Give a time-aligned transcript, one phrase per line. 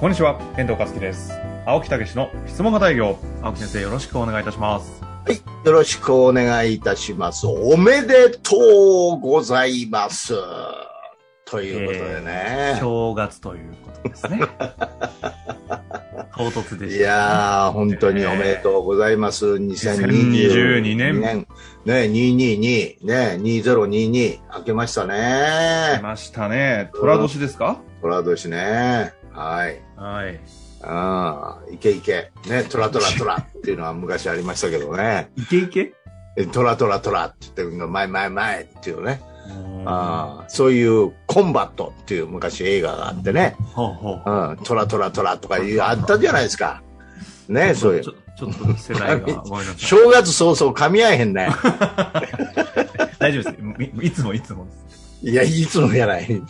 [0.00, 1.32] こんにちは、遠藤和樹です。
[1.64, 3.16] 青木武の質問型営業。
[3.42, 5.00] 青木先生、よろしくお願いいたします。
[5.02, 5.36] はい。
[5.64, 7.46] よろしくお願いいたします。
[7.46, 8.56] おめでと
[9.16, 10.34] うございます。
[11.46, 12.76] ということでね。
[12.80, 14.40] 正月ということですね。
[16.36, 19.46] 唐突でした、いやー、本当におめでとうございます。
[19.46, 21.46] 2022 2022年ね、
[21.86, 26.00] 222、ね、2022、明けました来ね。
[26.02, 26.90] ましたね。
[26.94, 27.78] 虎年ですか？
[28.02, 29.14] 虎年ね。
[29.34, 29.80] はい。
[29.96, 30.40] はい。
[30.82, 32.30] ああ、いけいけ。
[32.48, 35.30] ね、トラトラトラっていうのは昔ありましたけどね。
[35.36, 35.94] いけいけ
[36.36, 39.20] えトラトラトラって言ってるの、前前前っていうね。
[39.86, 43.56] ああそういうコンバットっていう昔映画があってね。
[43.74, 44.30] ほうほう。
[44.30, 46.82] うん、トラトラトラとかあったじゃないですか。
[47.48, 48.12] ね、そういうちょ。
[48.12, 49.44] っと世代が。
[49.76, 51.48] 正月早々噛み合えへんね。
[53.18, 54.06] 大丈夫ですい。
[54.06, 55.30] いつもいつもです。
[55.30, 56.42] いや、いつもやない。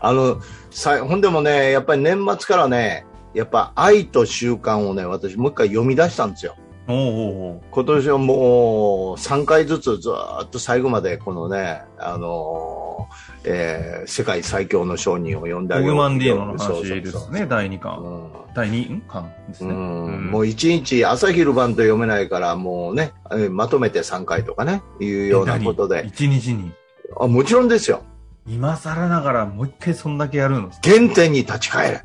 [0.00, 6.56] あの、さ、ほんでもね、やっぱり年末からね、やっぱ愛と習慣をね、私もう一回読み出したんですよ。
[6.86, 17.98] おうおう今年はもう3回ずつずーっと最後までこのね、あのーえー世界最強の商人を読んであげようオグマンディーノの話ですね、第2巻。
[17.98, 19.74] うん第2巻ですうね。
[19.74, 22.94] んもう一日朝昼晩と読めないからもう。
[22.94, 25.46] ね、えーまとめて3回とかね、いうよう。
[25.46, 26.04] なことで。
[26.06, 26.70] 一日に。
[27.18, 28.02] あもちろんですよ。
[28.46, 30.70] 今更ながらもう一回そんだけやるの？
[30.70, 32.04] す原点に立ち返れ。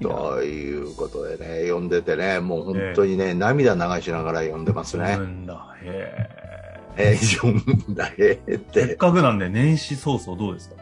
[0.00, 5.26] ということでね、読んでてね、もう本当にね、涙流しながら読んでますね読。
[5.26, 5.76] むんだ。
[5.82, 6.28] へ
[6.98, 8.60] えー、読むんだ、えーっ。
[8.72, 8.72] え。
[8.74, 10.76] せってかくなんで年始早々どうですか？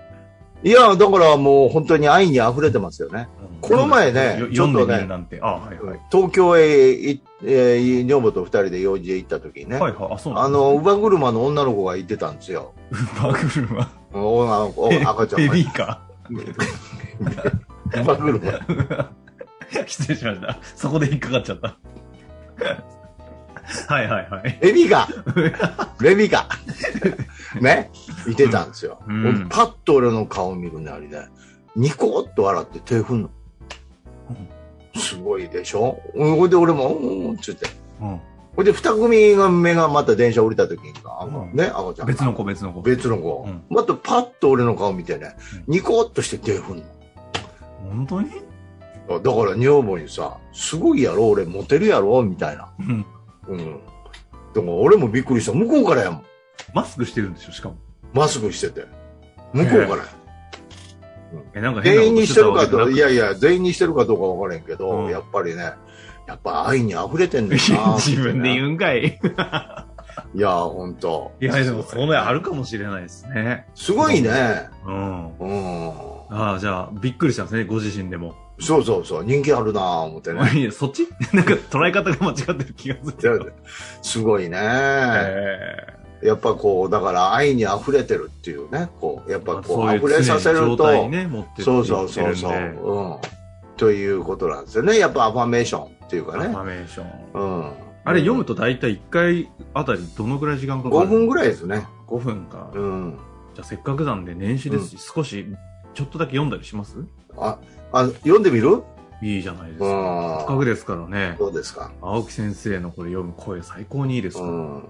[0.62, 3.28] いや、だからもう本当に愛に溢れてますよね。
[3.60, 5.38] この前ねよちょっとね読んでみるなんて。
[5.43, 6.00] あ、はいはい。
[6.10, 10.19] 東京へい、えー、女房と二人で用事へ行った時にね、はいはい。
[10.34, 12.72] あ、の、乳母車の女の子がいてたんですよ。
[13.22, 13.88] バグルは。
[14.14, 15.47] 女の子、え赤ちゃん。
[15.47, 15.48] が。
[15.48, 16.00] ベビーカ
[17.92, 18.38] 乳母車。
[18.38, 19.86] ー。
[19.86, 20.58] 失礼しました。
[20.76, 21.76] そこで引っかかっちゃった。
[23.88, 24.58] はいはいはい。
[24.60, 25.08] レビカ
[26.00, 26.48] レビカ
[27.60, 27.91] ね
[28.28, 28.69] いてたん。
[28.69, 29.00] ですよ。
[29.06, 29.26] うん。
[29.26, 31.26] 俺パッと俺の顔見るね、あれね。
[31.75, 33.22] ニコッと笑って手振ん。
[33.22, 33.31] の。
[34.96, 37.28] すごいでしょほいで俺も、うん。
[37.31, 37.69] うん、つって。
[38.00, 38.20] うん
[38.56, 42.12] ほいで二組が目がまた電車降りた時に、あうんね、赤ちゃんが。
[42.12, 42.82] 別の子別の子。
[42.82, 43.44] 別の子。
[43.47, 45.34] うんまたパッと俺の顔見てね、
[45.66, 46.84] うニコッとして手振んの。
[47.91, 48.31] 本当に？
[49.06, 52.72] だから女房にさ、すごいやろ、俺モテるやろ、みたいな。
[52.78, 53.06] うん。
[53.48, 53.81] うん。
[54.54, 55.53] でも俺もびっくりした。
[55.53, 56.25] 向こうからやもん。
[56.72, 57.76] マスクしてるんでしょ、しかも。
[58.12, 58.87] マスクしてて。
[59.53, 60.04] 向こうからや。
[61.53, 65.72] え、なんか全員にしてるかと、たわけじゃなくいやいや、全員にしてるかどうかわからへんけど、うんやっぱりね、
[66.27, 67.95] やっぱ愛に溢れてんねんいやな。
[68.01, 68.55] 自分でう。
[68.55, 69.21] 言うんかい。
[70.35, 71.33] いや、ほんと。
[71.41, 73.67] いや、でもそれあるかもしれないですね。
[73.75, 74.69] すごいね。
[74.87, 75.39] うん。
[75.39, 75.93] うん。
[76.31, 78.35] ああ、じゃあ、びっくりしたんですね、ご自身でも。
[78.61, 80.41] そうそうそう、人気あるなぁ思ってね。
[80.59, 81.09] いや、そっち？
[81.33, 83.53] なんか捉え方が間違ってる気がする。
[84.03, 84.59] すごいね。
[84.62, 85.77] え
[86.23, 91.11] やっぱこう、だから愛に溢れてるっていうね、こう、やっぱこう、溢れさせると、
[91.59, 93.17] そうそうそうそう、うん。
[93.77, 94.99] ということなんですよね。
[94.99, 96.56] やっぱアファメーションっていうかねアフ。
[96.56, 97.32] ァメーション。
[97.32, 97.72] うん。
[98.04, 101.87] あれ読むと大体1回あたりどのぐらい時間かかる5分ぐらいですね。
[102.06, 102.70] 5分か。
[102.75, 103.19] うん。
[103.54, 105.47] じゃあせっかくなんで年始ですし、少し
[105.94, 106.97] ちょっとだけ読んだりします？
[107.37, 107.59] あ、
[107.93, 108.82] あ、読んでみる？
[109.22, 110.37] いいじゃないですうか。
[110.41, 110.59] せっかん。
[110.59, 111.37] くですからね。
[111.38, 114.48] どうですか青木先生のこれ読む声最高にいいですから。
[114.48, 114.88] うん。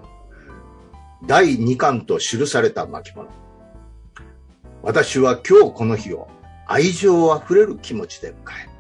[1.27, 3.29] 第2巻と記された巻物。
[4.83, 6.29] 私は今日この日を
[6.67, 8.74] 愛情あふれる気持ちで迎え。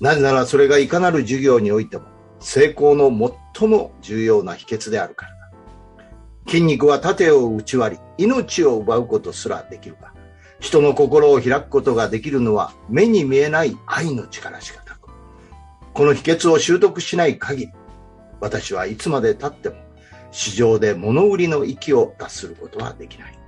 [0.00, 2.04] なぜならそれがいかなる授業においても
[2.40, 3.10] 成功の
[3.56, 5.40] 最も重要な秘訣であるからだ。
[6.48, 10.12] 筋肉は盾を打ち割り、命を奪うことすらできるが、
[10.58, 15.10] 人の心を開くことができるのは目に見えない愛の力しかなく。
[15.92, 17.72] この秘訣を習得しない限り、
[18.40, 19.76] 私はいつまで経っても
[20.30, 23.38] 市場で物売りの域を脱することはできない。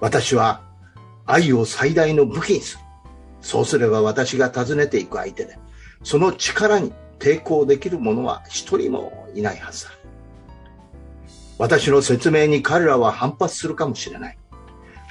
[0.00, 0.62] 私は
[1.26, 2.81] 愛を最大の武器にする。
[3.42, 5.58] そうすれば私が訪ねていく相手で、
[6.02, 9.90] その力に抵抗できる者は一人もいないはずだ。
[11.58, 14.38] 私の説明に彼らは反発するかもしれない。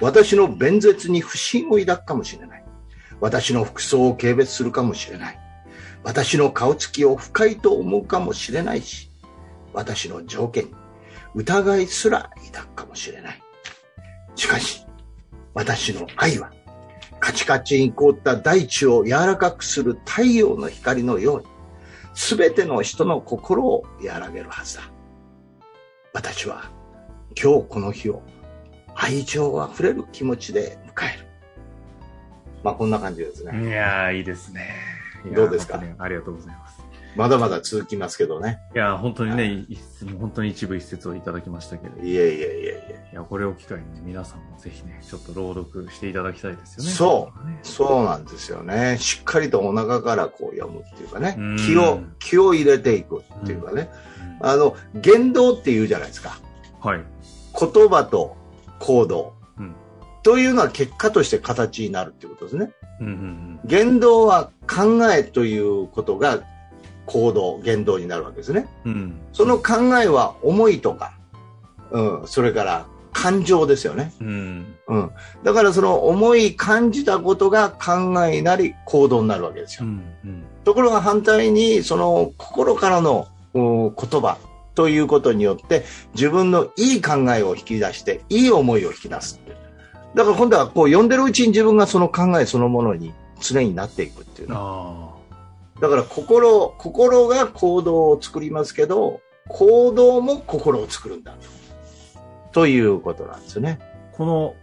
[0.02, 2.64] 私の弁舌に不信を抱くかもしれない。
[3.20, 5.40] 私の服装を軽蔑するかもしれない。
[6.04, 9.12] 私の顔つきを不快と思うかもしれないし、
[9.74, 10.72] 私の条件に
[11.36, 13.42] 疑いすら抱くかもしれない。
[14.36, 14.86] しかし、
[15.54, 16.52] 私の愛は、
[17.22, 21.46] カチカチに凍った大地を柔らかくする太陽の光のように、
[22.14, 24.84] すべての人の心を和らげるはずだ。
[26.14, 26.70] 私は
[27.42, 28.22] 今日この日を
[28.96, 31.28] 愛情あふれる気持ちで迎える。
[32.64, 33.68] まあこんな感じですね。
[33.68, 34.76] いやー、いいですね。
[35.34, 35.78] どうですか？
[35.78, 36.84] 本当にありがとうございます。
[37.16, 38.60] まだまだ続きますけどね。
[38.74, 43.12] いやー、本当にね、一節本当に一部一節をいただきましたけれど、いいえいえいえいえ。
[43.14, 46.90] や、これを機会にね皆さんもぜひね、ちょっと朗読していただきたいですよね。
[46.92, 47.60] そうね。
[47.64, 48.98] そうなんですよね。
[49.00, 51.58] しっかりとお腹からこう読むっていうかねうん。
[51.58, 53.90] 気を、気を入れていくっていうかね。
[54.06, 54.12] うん
[54.44, 56.40] あの、言動って言うじゃないですか。
[56.80, 57.04] はい。
[57.60, 58.36] 言葉と
[58.80, 59.34] 行動。
[59.60, 59.76] うん
[60.24, 62.72] というのは結果として形になるっていうことですね。
[63.00, 66.42] うんうん言動は考えということが
[67.06, 68.68] 行動、言動になるわけですね。
[68.86, 68.92] うん。
[68.92, 69.20] うん。
[69.34, 71.14] その考えは思いとか、
[71.92, 74.14] うん、それから感情ですよね。
[74.22, 74.76] うん。
[74.88, 75.12] うん。
[75.44, 79.86] だからその思い感じたことが考えなり行動になるわけですよ。
[79.86, 80.04] うん。
[80.26, 80.44] うん。
[80.64, 84.38] ところが反対にその心からのうん言葉
[84.76, 85.84] ということによって
[86.14, 89.42] 自分のいい考えを引き出していい思いを引き出す
[90.16, 95.11] だから今度はこう読んでるうちに自分がその考えそのものに常になっていくっていうねあ
[95.82, 99.20] だから心心が行動を作りますけど
[99.50, 104.16] 行動も心を作るんだとということなんですねあ。
[104.16, 104.56] この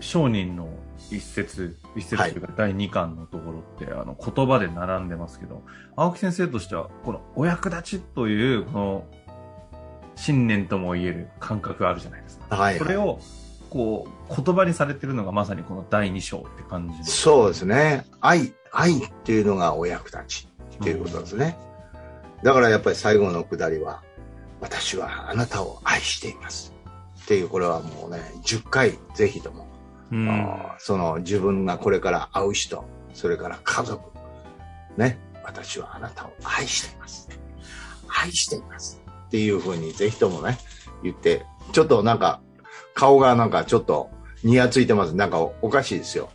[0.00, 0.68] 商人の
[1.10, 5.62] 一節、一節というか第二巻のところって、あの言葉で並んでますけど、
[5.96, 9.04] 青木先生としては、このお役立ちという、この
[10.16, 12.56] 信念とも言える感覚があるじゃないですか。
[12.56, 13.20] はい、それを、
[13.70, 17.10] こう、言葉にされてるのがまさにこの第二章って感じ。
[17.10, 21.56] そうですね愛愛っていうのがお役立ちっていうことですね。
[22.42, 24.02] だからやっぱり最後のくだりは、
[24.60, 26.74] 私はあなたを愛しています。
[27.22, 29.68] っていう、これはもうね、10回ぜひとも、
[30.10, 30.58] うん。
[30.78, 32.84] その自分がこれから会う人、
[33.14, 34.10] それから家族、
[34.96, 37.28] ね、私はあなたを愛しています。
[38.08, 39.00] 愛しています。
[39.26, 40.58] っていうふうにぜひともね、
[41.02, 42.40] 言って、ちょっとなんか、
[42.94, 44.10] 顔がなんかちょっと、
[44.44, 45.14] にやついてます。
[45.14, 46.28] なんかおおかしいですよ。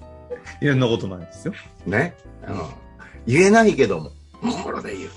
[0.61, 1.53] いや、そんなことないですよ。
[1.85, 2.15] ね？
[2.47, 2.61] うん、
[3.25, 4.11] 言えないけども、
[4.41, 5.09] 心で言う。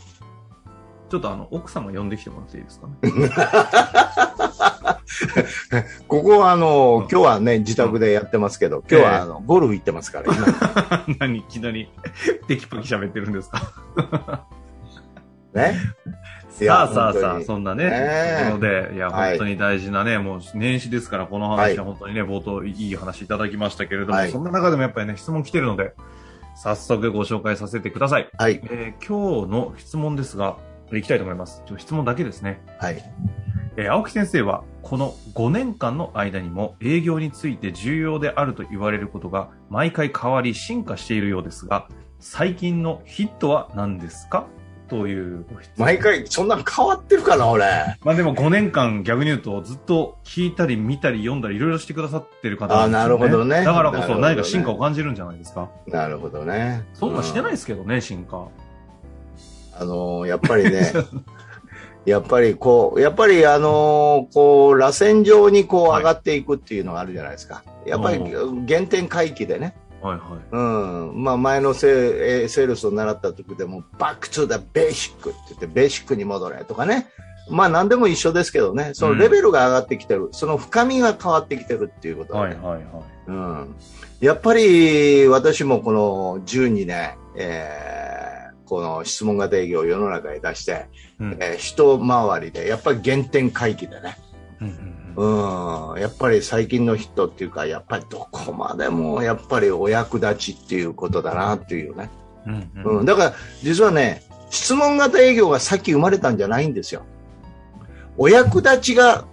[1.11, 2.94] ちょっとあの、奥様呼んできてもらっていいですかね？
[6.08, 7.08] ここはあの、うん。
[7.11, 10.46] 今日はね、自宅でやってますけど、今日はあの、ゴルフ行ってますから、今。
[11.19, 11.90] 何いきなり、
[12.49, 14.46] テキパキ喋ってるんですか？
[15.55, 15.75] ね？
[16.50, 17.88] いさやあさあさあ、そんなね、
[18.44, 19.31] なので、いや、はい。
[19.31, 21.76] 本当に大事なね、もう年始ですから、このはい。
[21.76, 24.31] 話は本当にね、冒頭いい話いただきましたけれども、はい。
[24.31, 25.94] そんな中でもやっぱりね、質問来てるので、
[26.55, 28.29] 早速ご紹介させてください。
[28.38, 28.61] はい。
[28.64, 30.58] えー今日の質問ですが、
[30.93, 31.62] いきたいと思います。
[31.67, 32.62] ちょ質問だけですね。
[32.79, 33.02] はい。
[33.76, 41.88] えー青木先生は、この5年間の間にも営業について重要であると言われることが毎回変わり進化しているようですが、
[42.19, 44.47] 最近のヒットは何ですか？
[44.90, 45.46] という
[45.76, 47.64] 毎回、そんなん変わってるかな、俺。
[48.02, 55.70] まあでも5年間逆に言うとずっと聞いたり見たり読んだりいろいろしてくださってる方あーなるほどねだからこそ何か進化を感じるんじゃないですか。
[55.87, 56.85] なるほどね。
[56.94, 57.54] そんなんしてないい。
[57.54, 58.49] ですけどね、進化。
[59.78, 60.92] あのーやっぱりね、
[62.04, 67.62] やっぱりこう、やっぱりあのーこう、螺旋状にこうはい上がっていくっていうのがあるじゃないですか。
[67.87, 69.75] やっぱりお原点回帰でね。
[70.02, 70.49] はいはい。
[70.50, 70.59] う
[71.12, 71.23] ん。
[71.23, 77.09] まあ前のセールスを習った時でも、バックトゥザベーシックって言って、ベーシックに戻れとかね。
[77.50, 82.85] まあ何でも一緒ですけどね、そのレベルが上がってきてる、その深みが変わってきてるっていうことではいはいはい。
[83.26, 83.75] うん、
[84.21, 87.90] やっぱり私もこの12年、えー
[88.71, 90.87] この質問型営業を世の中に出して、
[91.19, 94.16] うんえー一回りで、やっぱり原点回帰でね、
[94.61, 102.11] うんうんうん、やっぱり最近の人っていうか、やっぱりどこまでもやっぱりお役立ちっていうことだなっていうね。
[102.47, 107.02] うんうんうん、だから実はね、質問型営業がさっき生まれたんじゃないんですよ。
[108.17, 109.25] お役立ちが、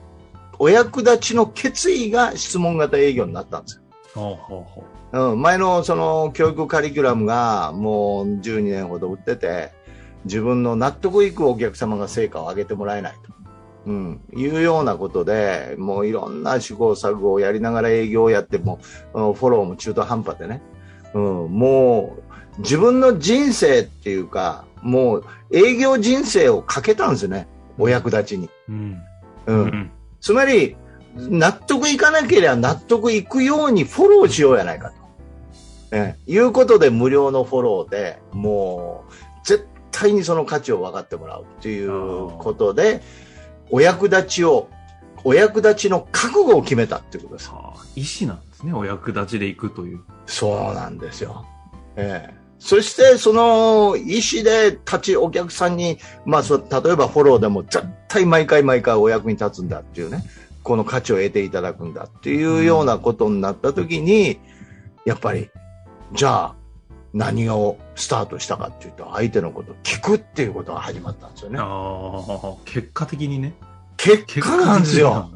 [0.60, 3.82] お役立ちの決意が質問型営業になったんですよ。
[4.14, 4.84] ほうほうほ
[5.32, 9.72] うん、前のその教育カリキュラムがもう12年ほど売ってて、
[10.26, 13.37] 自分の納得いくお客様が成果を上げてもらえないと。
[13.88, 18.80] うん、いうようなことで、もういろんな試行錯誤をやりながら営業をやっても、
[19.14, 20.62] うんフォローも中途半端でね、
[21.14, 22.18] うん、も
[22.58, 27.48] う自分の人生っていうか、もう営業人生をかけたんですよね、
[27.80, 28.50] お役立ちに。
[28.68, 28.72] う。
[28.72, 29.02] うん。
[29.48, 29.92] ううんん。
[30.20, 30.76] つまり、
[31.16, 34.96] 納得いかなければ納得いくようにフォローしようやないかと。
[35.94, 39.14] ええ、いうことで無料のフォローで、もう、
[39.46, 43.02] 絶対にその価値を分かってもらうっていうことで、
[43.70, 44.70] お役立ちを、
[45.24, 47.50] お役立ちの覚悟を決めたってことです。
[47.50, 48.74] はあ、意思なんですね。
[48.74, 50.02] お役立ちで行くという。
[50.26, 51.46] そうなんですよ。
[51.96, 52.48] ええ。
[52.60, 60.24] そして、その意思で立ち、お客さんに、まあ、そ例えばフォローでも絶対毎回毎回お役に立つんだっていうね、
[60.64, 64.40] この価値を得ていただくんだっていうようなことになったときに、
[65.06, 65.50] やっぱり、
[66.14, 66.56] じゃあ、
[67.18, 71.60] 何をスタートしたかっていうと、相手のことを聞くっていうことが始まったんですよね。
[72.66, 73.56] 結果的にね。
[73.98, 75.32] 結結果なんですよ。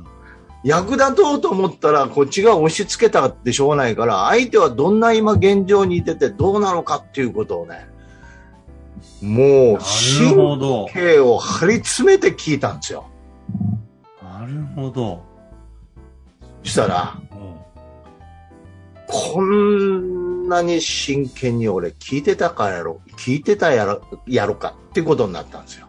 [0.63, 7.89] 役立とうと思ったら、こっちが押し付けたってしょうがないから、相手はどんな今現状にいててどうなのかっていうことをね、
[9.23, 10.35] もう、神。
[10.93, 13.05] 経を張り詰めて聞いたんですよ。
[14.21, 15.23] なるほど。
[16.63, 17.51] そしたら、うん
[19.13, 20.20] こん
[20.51, 25.87] なに真剣に俺聞いてたかやろ、聞いてたやろ、やろかっていうことになったんですよ。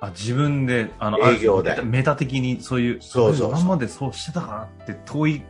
[0.00, 5.42] あ、自分で、あの、営業でメタ的にそういう、そうそうそう今までそうしてたかなって遠い、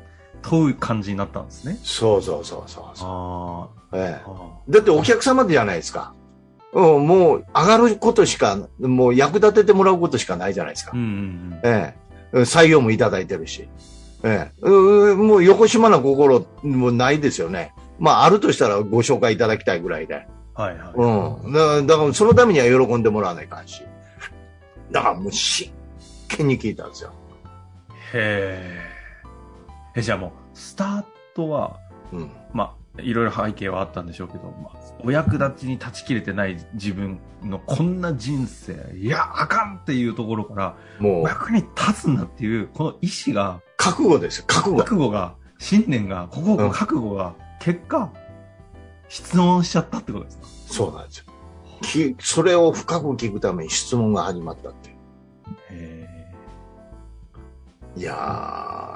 [0.43, 1.79] 遠い感じになったんですね。
[1.83, 6.15] そうそうそうそうそう、あええだってお客様じゃないですか。
[6.73, 10.97] うん、もう上がることしか、もう役立ててもらうことしかないじゃないですかあ。
[10.97, 11.03] うん。
[11.03, 11.95] うんえ
[12.33, 13.69] え、採用もいただいてるし、
[14.25, 17.73] ええ、うもう横島な心もないですよね。
[17.99, 20.27] まあ、あるとしたらご紹介いただきたいぐらいで。
[20.57, 20.63] うん。
[20.65, 20.93] はいはい。
[20.95, 21.53] うん。
[21.53, 23.83] だだから、そのためには喜んでもらわないかんし。
[24.91, 25.73] だからもう真
[26.29, 27.13] 剣に聞いたんですよ。
[28.13, 28.85] へ
[29.95, 30.01] え。
[30.01, 31.79] え、じゃあもう、スタートは、
[32.13, 32.31] うん。
[32.53, 44.45] まあ、いろいろ背景はあったんでしょうけど、まあ、お役立ちに立ちきれてない自分のこんな人生、いや、あかんっていうところから、もう、お役に立つんだっていう、この意志が、覚悟ですよ。
[44.47, 44.77] 覚悟。
[44.79, 47.35] 覚悟が、信念が、ここ、うん覚悟が、
[47.65, 48.13] 結果、
[49.09, 50.47] 質問しちゃったってことですか？
[50.47, 51.25] そうなんですよ。
[51.81, 54.97] きそれを深く聞くために質問が始まったっていう。
[55.71, 56.35] へ
[57.97, 58.13] いや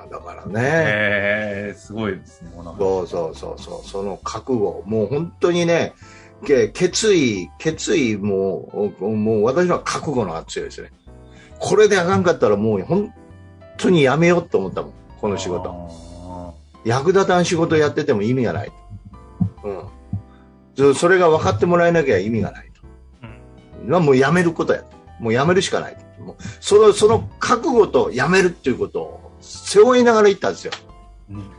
[0.06, 1.68] ー、だからえ。
[1.72, 1.74] ね。
[1.78, 5.94] すごいですね、そうそうそうそう、その覚悟、もう本当にね、
[6.44, 10.90] け決意、決意も、もう私は覚悟のが強いですね。
[11.58, 13.14] これであかんかったらもう本
[13.78, 16.07] 当にやめようと思ったもん、この仕事。
[16.92, 18.72] あ役立たん仕事やってても意味がない。
[19.64, 19.84] うん。
[20.76, 22.82] そそれが分かってもらえなきゃ意味がないと。
[23.86, 24.96] ーまあもうやめることやと。
[25.20, 26.22] もうやめるしかないと。
[26.22, 30.72] もうその、その覚悟とやめるっていうことを背負いながら行ったんですよ。
[31.30, 31.50] うん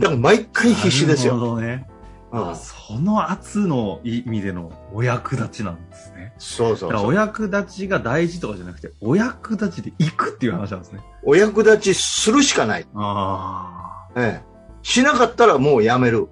[0.00, 1.40] だから毎回必死ですなるよ。
[1.40, 1.86] ほどね。
[1.90, 1.96] うん
[2.32, 6.34] あその圧の意味でのお役立ちなんですね。
[6.38, 7.12] そうそうそうだからお。
[7.12, 11.00] 役立ちが大事とかじゃなくて、お役立ちで行くっていう話なんですね。
[11.22, 12.86] お役立ちするしかない。
[12.94, 14.20] ああ。
[14.20, 14.55] ええ。
[14.86, 16.28] しなかったらもうやめる。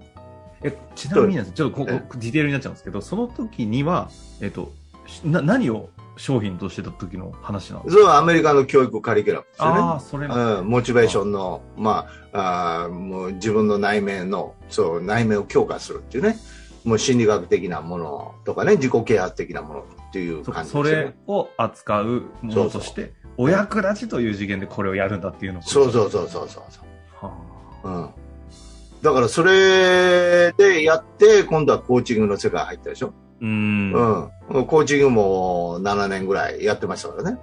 [0.62, 4.73] え、ちなみにちょっとここえディテールになっちゃうんですけど、その時には、えっと、
[5.08, 9.80] しな、何を商品としてた時の話なんですかそれはアメリカの教育カリキュラムですよね。
[9.80, 16.37] ああ、それなんですうん、モチベーションの、まあ、あーもう自分の内面の、そう、内面を強化するっていうね。
[16.84, 20.90] もう心理学的なものとかね、自己啓発的なものっていうそ感じですよね。
[20.90, 25.62] それを扱うものとして、お役立ちという次元でこれをやるんだっていうのを。
[25.62, 27.26] そうそうそうそうそうそう。
[27.26, 27.32] は
[27.82, 28.24] うん。
[29.04, 33.08] だからそれでやって、今度はコーチングの世界入ったでしょ？
[33.08, 33.92] あうん。
[33.92, 34.66] うん。
[34.66, 37.38] コーチングも7年ぐらいやってましたからね。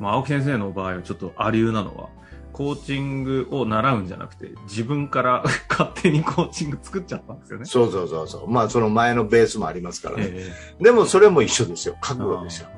[0.00, 2.08] まあ、青木先生の場合はちょっとあり得なのは、
[2.52, 7.64] コーチングを習うんじゃなくて、自分から 勝手にコーチング作っちゃったんですよね。
[7.64, 8.50] そうそうそうそう。
[8.50, 10.24] まあその前のベースもありますからね。
[10.30, 11.96] えでもそれも一緒ですよ。
[12.00, 12.68] 覚悟ですよ。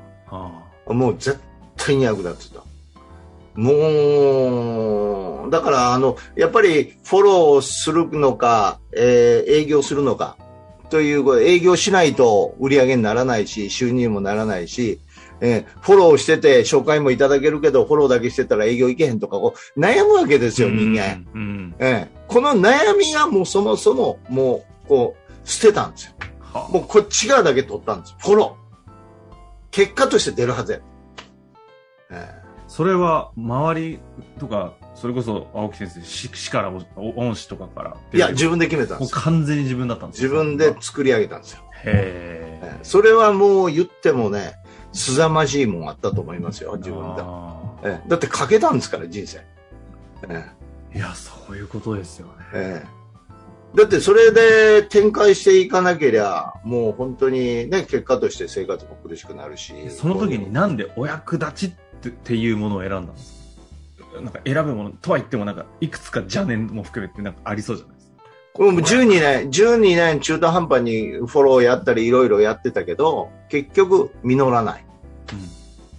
[0.87, 1.39] もう絶
[1.75, 2.63] 対に役立つと。
[3.55, 10.37] もう、だからあの、やっぱりフォローするのか、えー営業するのか、
[10.89, 14.99] という、営業しないと売り上げにならないし、収入にもならないし、
[15.41, 21.25] えーフォローしてて紹介もいただけるけど、フォローだけしてたら営業いけへんとか、こう、悩むわけですあよ、人間。。
[21.33, 21.75] うんうん。
[21.79, 26.13] ええこの悩みがもうそもそも、もう、こう、捨てたんですよ。
[26.39, 28.15] はもうこっち側だけ取ったんですよ。
[28.19, 28.91] フォロー。
[29.71, 30.79] 結果として出るはずや。
[32.11, 33.99] えそれは、周り
[34.39, 37.97] とか、それこそ青木先生、し師から、お恩師とかから。
[38.13, 39.21] えいや、自分で決めたんもうですよ。
[39.21, 41.61] 完全に自分だったんです自分で作り上げたんですよ。
[41.83, 42.61] へえ。
[42.63, 44.55] ええそれはもう言ってもね、
[44.93, 47.21] 凄まじいもんあったと思いますよ、自分で。
[47.23, 49.41] あええだってかけたんですから、人生。
[50.23, 50.61] えー
[50.93, 52.33] いや、そういうことですよね。
[52.53, 53.01] えええ
[53.73, 59.73] だってそれで展開していかなけりゃ、もう本当にね、結果として生活も苦しくなるし。
[59.89, 61.69] その時になんでお役立ちっ
[62.01, 63.40] てっていうものを選んだんです
[64.15, 68.15] なんか選ぶものとは言ってもなんかいくつか邪念も含めてなんかありそうじゃないですか。
[68.53, 74.85] これも12年、12年中途半端にフォローやったりいろいろやってたけど、結局実らない。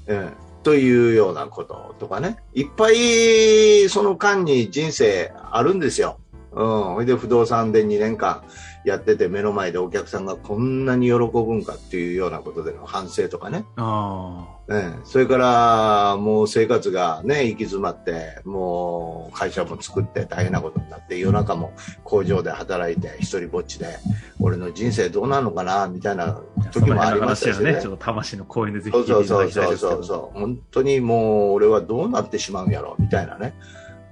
[0.06, 2.36] ええというようなこととかね。
[2.54, 6.18] いっぱいその間に人生あるんですよ。
[6.54, 6.82] うん。
[6.94, 8.42] ほいで不動産で2年間
[8.84, 13.64] やってて目の前でお客さんがこんなに喜ぶんかっていうようなことでの反省とかね。
[13.76, 21.72] あええそれからもう生活がね、行き詰まって、もう会社も作って大変なことになって、夜中も
[22.04, 23.98] 工場で働いて一人ぼっちで、
[24.40, 26.40] 俺の人生どうなるのかな、みたいなあ。
[26.70, 29.92] 時もありましたしね魂の公園でぜひそう聞いていたそうそうそうだきたいですけど。
[29.94, 30.38] そうそう。
[30.38, 33.54] 本当にもう俺はどうなってしまうんやろみたいなね。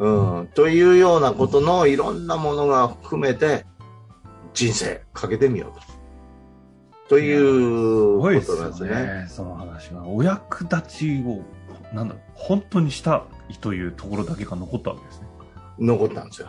[0.01, 0.49] うん。
[0.55, 3.67] というようなことのいろんなものが含めて
[4.55, 5.91] 人生かけてみようと。
[7.11, 8.91] というこすごいですよとなんですね。
[8.91, 10.09] ね、その話は。
[10.09, 11.43] お役立ちを、
[11.95, 15.27] なんだろう、本当にしたいというところだけが残ったわけですね。
[15.79, 16.49] 残ったんですよ。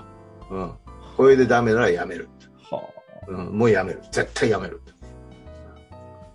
[0.50, 0.72] うん。
[1.17, 2.29] これでダメならやめる。
[2.70, 2.89] は
[3.27, 3.58] うん。
[3.58, 4.01] もうやめる。
[4.12, 4.81] 絶対やめる。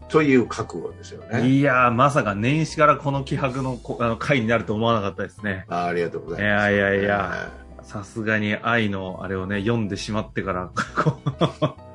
[0.08, 1.48] という覚悟ですよあ、ね。
[1.48, 5.64] いやー、まさか年始からこの気迫のこあの回になると思わなかったですね。
[5.68, 6.72] あありがとうございます。
[6.72, 10.70] いやいやいやさすがに愛のあれをね、読んでしまってから、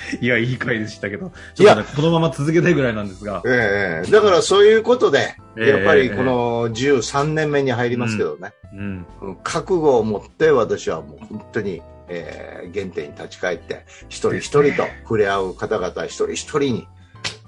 [0.20, 3.42] いや、いい回でしたけど、ちょっとね、このまま続けたいぐらいなんですが。
[3.46, 8.52] ええだからそういうことで、ええやっぱりこの13年目に入りますけどね。
[8.72, 9.06] うん。
[9.20, 16.88] うん覚悟を持って私はもう本当に、えー原点に立ち返って一人一人と触れ合う方々一人一人に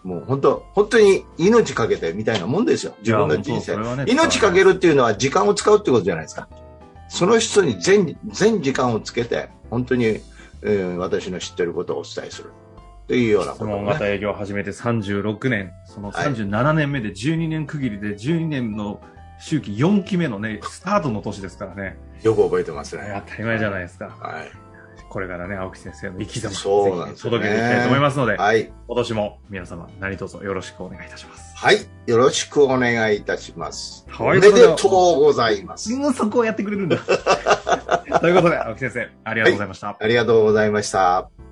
[0.04, 2.94] もう本当本当に命かけてみたいなもんですよ。
[3.00, 3.76] 自分の人生。
[3.97, 6.49] ね命かけるっていうのは時間を使うってことじゃないですか。
[7.09, 12.50] その人に全全時間をつけて本当に、えー私の知ってることをお伝えする。
[13.09, 16.26] というようなことをね質問型営業を始めて36年、そのはい。
[16.28, 19.00] 37年目で12年区切りで12年の
[19.40, 21.97] 周期4期目のね、スタートの年ですからね。
[22.23, 23.23] よく覚えてますね。
[23.26, 24.06] 当たり前じゃないですか。
[24.06, 24.50] はい、
[25.12, 27.16] これからね、青木先生の生き様、そうなんね。
[27.20, 28.72] 届けていきたいと思いますので、はい。
[28.88, 31.55] 今年も皆様何卒よろしくお願いいたします。
[31.55, 31.87] はい。
[32.07, 34.38] よろしくお願いいたします、はい。
[34.38, 35.94] おめでとうございます。
[35.94, 36.96] もうそこをやってくれるんだ。
[38.20, 39.96] ということで、青木先生、ありがとうございました。
[40.01, 41.52] ありがとうございました